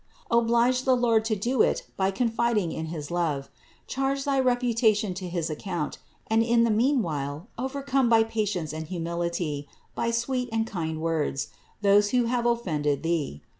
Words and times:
Oblige 0.31 0.81
the 0.83 0.95
Lord 0.95 1.23
to 1.25 1.35
do 1.35 1.61
it 1.61 1.85
by 1.95 2.09
confiding 2.09 2.71
in 2.71 2.87
his 2.87 3.11
love. 3.11 3.51
Charge 3.85 4.23
thy 4.23 4.39
reputation 4.39 5.13
to 5.13 5.29
his 5.29 5.47
account; 5.47 5.99
and 6.25 6.41
in 6.41 6.63
the 6.63 6.71
meanwhile 6.71 7.49
overcome 7.55 8.09
by 8.09 8.23
patience 8.23 8.73
and 8.73 8.87
humility, 8.87 9.67
by 9.93 10.09
sweet 10.09 10.49
and 10.51 10.65
kind 10.65 11.01
words, 11.01 11.49
those 11.83 12.09
who 12.09 12.23
have 12.25 12.47
offended 12.47 13.03
thee. 13.03 13.43